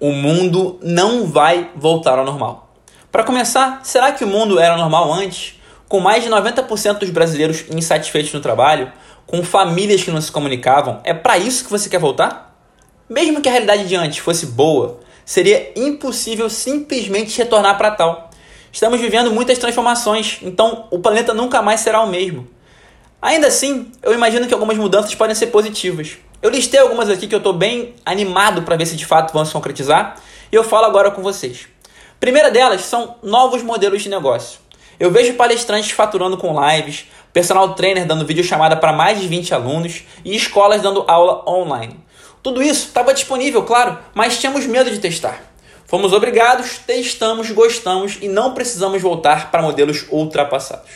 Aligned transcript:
o 0.00 0.12
mundo 0.12 0.78
não 0.82 1.26
vai 1.26 1.70
voltar 1.76 2.18
ao 2.18 2.24
normal. 2.24 2.74
Para 3.12 3.22
começar, 3.22 3.80
será 3.84 4.12
que 4.12 4.24
o 4.24 4.26
mundo 4.26 4.58
era 4.58 4.76
normal 4.76 5.12
antes? 5.12 5.60
Com 5.88 6.00
mais 6.00 6.24
de 6.24 6.30
90% 6.30 6.98
dos 6.98 7.10
brasileiros 7.10 7.64
insatisfeitos 7.70 8.32
no 8.32 8.40
trabalho, 8.40 8.90
com 9.26 9.44
famílias 9.44 10.02
que 10.02 10.10
não 10.10 10.20
se 10.20 10.32
comunicavam, 10.32 11.00
é 11.04 11.12
para 11.12 11.36
isso 11.36 11.64
que 11.64 11.70
você 11.70 11.90
quer 11.90 12.00
voltar? 12.00 12.56
Mesmo 13.08 13.40
que 13.40 13.48
a 13.48 13.52
realidade 13.52 13.86
de 13.86 13.94
antes 13.94 14.18
fosse 14.18 14.46
boa, 14.46 15.00
seria 15.24 15.72
impossível 15.76 16.48
simplesmente 16.48 17.36
retornar 17.36 17.76
para 17.76 17.90
tal. 17.90 18.30
Estamos 18.72 19.00
vivendo 19.00 19.30
muitas 19.32 19.58
transformações, 19.58 20.38
então 20.42 20.86
o 20.90 21.00
planeta 21.00 21.34
nunca 21.34 21.60
mais 21.60 21.80
será 21.80 22.00
o 22.02 22.08
mesmo. 22.08 22.48
Ainda 23.20 23.48
assim, 23.48 23.90
eu 24.02 24.14
imagino 24.14 24.46
que 24.46 24.54
algumas 24.54 24.78
mudanças 24.78 25.14
podem 25.14 25.34
ser 25.34 25.48
positivas. 25.48 26.16
Eu 26.42 26.48
listei 26.48 26.80
algumas 26.80 27.10
aqui 27.10 27.26
que 27.26 27.34
eu 27.34 27.38
estou 27.38 27.52
bem 27.52 27.94
animado 28.02 28.62
para 28.62 28.74
ver 28.74 28.86
se 28.86 28.96
de 28.96 29.04
fato 29.04 29.30
vão 29.30 29.44
se 29.44 29.52
concretizar 29.52 30.16
e 30.50 30.54
eu 30.56 30.64
falo 30.64 30.86
agora 30.86 31.10
com 31.10 31.20
vocês. 31.20 31.68
Primeira 32.18 32.50
delas 32.50 32.80
são 32.80 33.16
novos 33.22 33.62
modelos 33.62 34.02
de 34.02 34.08
negócio. 34.08 34.58
Eu 34.98 35.10
vejo 35.10 35.34
palestrantes 35.34 35.90
faturando 35.90 36.38
com 36.38 36.56
lives, 36.58 37.06
personal 37.30 37.74
trainer 37.74 38.06
dando 38.06 38.24
videochamada 38.24 38.74
para 38.74 38.90
mais 38.90 39.20
de 39.20 39.28
20 39.28 39.52
alunos 39.52 40.04
e 40.24 40.34
escolas 40.34 40.80
dando 40.80 41.04
aula 41.06 41.44
online. 41.46 42.00
Tudo 42.42 42.62
isso 42.62 42.86
estava 42.86 43.12
disponível, 43.12 43.62
claro, 43.64 43.98
mas 44.14 44.38
tínhamos 44.38 44.64
medo 44.64 44.90
de 44.90 44.98
testar. 44.98 45.42
Fomos 45.84 46.14
obrigados, 46.14 46.78
testamos, 46.78 47.50
gostamos 47.50 48.16
e 48.22 48.28
não 48.28 48.54
precisamos 48.54 49.02
voltar 49.02 49.50
para 49.50 49.60
modelos 49.60 50.06
ultrapassados. 50.10 50.90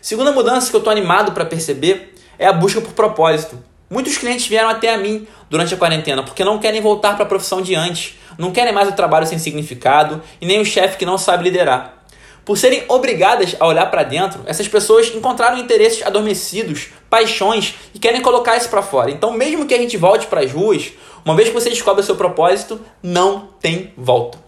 Segunda 0.00 0.32
mudança 0.32 0.70
que 0.70 0.76
eu 0.76 0.78
estou 0.78 0.90
animado 0.90 1.32
para 1.32 1.44
perceber 1.44 2.14
é 2.38 2.46
a 2.46 2.52
busca 2.52 2.80
por 2.80 2.92
propósito. 2.92 3.69
Muitos 3.90 4.16
clientes 4.16 4.46
vieram 4.46 4.68
até 4.68 4.94
a 4.94 4.96
mim 4.96 5.26
durante 5.50 5.74
a 5.74 5.76
quarentena 5.76 6.22
porque 6.22 6.44
não 6.44 6.60
querem 6.60 6.80
voltar 6.80 7.16
para 7.16 7.24
a 7.24 7.28
profissão 7.28 7.60
de 7.60 7.74
antes, 7.74 8.14
não 8.38 8.52
querem 8.52 8.72
mais 8.72 8.88
o 8.88 8.92
trabalho 8.92 9.26
sem 9.26 9.36
significado 9.36 10.22
e 10.40 10.46
nem 10.46 10.60
o 10.60 10.64
chefe 10.64 10.96
que 10.96 11.04
não 11.04 11.18
sabe 11.18 11.42
liderar. 11.42 12.04
Por 12.44 12.56
serem 12.56 12.84
obrigadas 12.86 13.56
a 13.58 13.66
olhar 13.66 13.90
para 13.90 14.04
dentro, 14.04 14.42
essas 14.46 14.68
pessoas 14.68 15.12
encontraram 15.12 15.58
interesses 15.58 16.06
adormecidos, 16.06 16.86
paixões 17.10 17.74
e 17.92 17.98
querem 17.98 18.22
colocar 18.22 18.56
isso 18.56 18.68
para 18.68 18.80
fora. 18.80 19.10
Então, 19.10 19.32
mesmo 19.32 19.66
que 19.66 19.74
a 19.74 19.78
gente 19.78 19.96
volte 19.96 20.28
para 20.28 20.40
as 20.40 20.52
ruas, 20.52 20.92
uma 21.24 21.34
vez 21.34 21.48
que 21.48 21.54
você 21.54 21.68
descobre 21.68 22.00
o 22.00 22.04
seu 22.04 22.14
propósito, 22.14 22.80
não 23.02 23.48
tem 23.60 23.92
volta. 23.96 24.38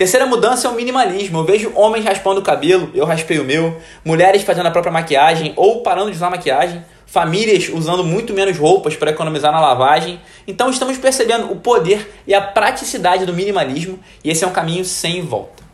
Terceira 0.00 0.24
mudança 0.24 0.66
é 0.66 0.70
o 0.70 0.74
minimalismo. 0.74 1.40
Eu 1.40 1.44
vejo 1.44 1.72
homens 1.74 2.06
raspando 2.06 2.40
o 2.40 2.42
cabelo, 2.42 2.90
eu 2.94 3.04
raspei 3.04 3.38
o 3.38 3.44
meu, 3.44 3.76
mulheres 4.02 4.42
fazendo 4.42 4.66
a 4.66 4.70
própria 4.70 4.90
maquiagem 4.90 5.52
ou 5.56 5.82
parando 5.82 6.10
de 6.10 6.16
usar 6.16 6.30
maquiagem, 6.30 6.82
famílias 7.10 7.68
usando 7.68 8.04
muito 8.04 8.32
menos 8.32 8.56
roupas 8.56 8.94
para 8.94 9.10
economizar 9.10 9.50
na 9.50 9.60
lavagem. 9.60 10.20
Então 10.46 10.70
estamos 10.70 10.96
percebendo 10.96 11.50
o 11.50 11.56
poder 11.56 12.22
e 12.26 12.32
a 12.32 12.40
praticidade 12.40 13.26
do 13.26 13.34
minimalismo 13.34 13.98
e 14.22 14.30
esse 14.30 14.44
é 14.44 14.46
um 14.46 14.52
caminho 14.52 14.84
sem 14.84 15.20
volta. 15.22 15.64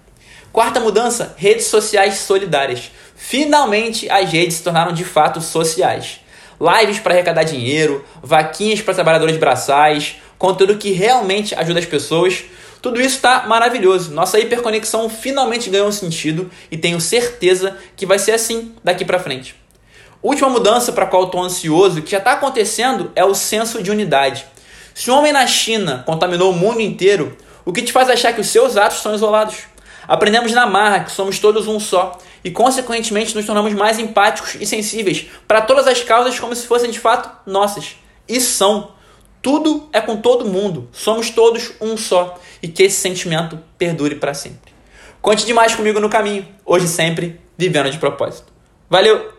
Quarta 0.50 0.80
mudança, 0.80 1.34
redes 1.36 1.66
sociais 1.66 2.14
solidárias. 2.14 2.90
Finalmente 3.14 4.08
as 4.10 4.32
redes 4.32 4.56
se 4.56 4.62
tornaram 4.62 4.92
de 4.92 5.04
fato 5.04 5.40
sociais. 5.42 6.20
Lives 6.58 7.00
para 7.00 7.12
arrecadar 7.12 7.42
dinheiro, 7.42 8.02
vaquinhas 8.22 8.80
para 8.80 8.94
trabalhadores 8.94 9.36
braçais, 9.36 10.16
conteúdo 10.38 10.78
que 10.78 10.90
realmente 10.92 11.54
ajuda 11.54 11.80
as 11.80 11.86
pessoas 11.86 12.44
tudo 12.80 13.00
isso 13.00 13.16
está 13.16 13.46
maravilhoso. 13.48 14.12
Nossa 14.12 14.38
hiperconexão 14.38 15.08
finalmente 15.08 15.68
ganhou 15.68 15.88
um 15.88 15.92
sentido 15.92 16.48
e 16.70 16.76
tenho 16.76 17.00
certeza 17.00 17.76
que 17.96 18.06
vai 18.06 18.16
ser 18.16 18.30
assim 18.30 18.74
daqui 18.84 19.04
para 19.04 19.18
frente. 19.18 19.56
Última 20.22 20.48
mudança 20.48 20.92
para 20.92 21.04
a 21.04 21.08
qual 21.08 21.24
estou 21.24 21.42
ansioso, 21.42 22.02
que 22.02 22.10
já 22.10 22.18
está 22.18 22.32
acontecendo, 22.32 23.12
é 23.14 23.24
o 23.24 23.34
senso 23.34 23.82
de 23.82 23.90
unidade. 23.90 24.46
Se 24.94 25.10
um 25.10 25.14
homem 25.14 25.32
na 25.32 25.46
China 25.46 26.02
contaminou 26.06 26.50
o 26.50 26.56
mundo 26.56 26.80
inteiro, 26.80 27.36
o 27.64 27.72
que 27.72 27.82
te 27.82 27.92
faz 27.92 28.08
achar 28.08 28.32
que 28.32 28.40
os 28.40 28.48
seus 28.48 28.76
atos 28.76 29.02
são 29.02 29.14
isolados? 29.14 29.56
Aprendemos 30.08 30.52
na 30.52 30.66
marra 30.66 31.00
que 31.00 31.10
somos 31.10 31.38
todos 31.38 31.66
um 31.66 31.80
só 31.80 32.16
e, 32.44 32.50
consequentemente, 32.50 33.34
nos 33.34 33.44
tornamos 33.44 33.74
mais 33.74 33.98
empáticos 33.98 34.56
e 34.60 34.64
sensíveis 34.64 35.26
para 35.46 35.60
todas 35.60 35.86
as 35.86 36.00
causas 36.02 36.38
como 36.38 36.54
se 36.54 36.66
fossem 36.66 36.90
de 36.90 37.00
fato 37.00 37.28
nossas. 37.44 37.96
E 38.28 38.40
são. 38.40 38.92
Tudo 39.42 39.88
é 39.92 40.00
com 40.00 40.16
todo 40.16 40.44
mundo. 40.44 40.88
Somos 40.92 41.30
todos 41.30 41.72
um 41.80 41.96
só. 41.96 42.38
E 42.62 42.68
que 42.68 42.84
esse 42.84 43.00
sentimento 43.00 43.58
perdure 43.76 44.14
para 44.14 44.34
sempre. 44.34 44.72
Conte 45.20 45.44
demais 45.44 45.74
comigo 45.74 46.00
no 46.00 46.08
caminho. 46.08 46.46
Hoje 46.64 46.88
sempre, 46.88 47.40
vivendo 47.58 47.90
de 47.90 47.98
propósito. 47.98 48.52
Valeu! 48.88 49.35